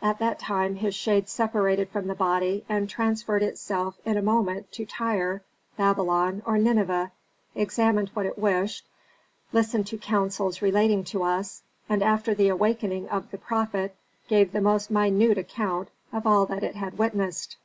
At 0.00 0.20
that 0.20 0.38
time 0.38 0.76
his 0.76 0.94
shade 0.94 1.28
separated 1.28 1.88
from 1.88 2.06
the 2.06 2.14
body 2.14 2.64
and 2.68 2.88
transferred 2.88 3.42
itself 3.42 3.96
in 4.04 4.16
a 4.16 4.22
moment 4.22 4.70
to 4.74 4.86
Tyre, 4.86 5.42
Babylon, 5.76 6.42
or 6.46 6.58
Nineveh, 6.58 7.10
examined 7.56 8.10
what 8.14 8.24
it 8.24 8.38
wished, 8.38 8.86
listened 9.52 9.88
to 9.88 9.98
counsels 9.98 10.62
relating 10.62 11.02
to 11.06 11.24
us, 11.24 11.64
and 11.88 12.04
after 12.04 12.34
the 12.36 12.50
awakening 12.50 13.08
of 13.08 13.32
the 13.32 13.38
prophet 13.38 13.96
gave 14.28 14.52
the 14.52 14.60
most 14.60 14.92
minute 14.92 15.38
account 15.38 15.88
of 16.12 16.24
all 16.24 16.46
that 16.46 16.62
it 16.62 16.76
had 16.76 16.96
witnessed. 16.96 17.56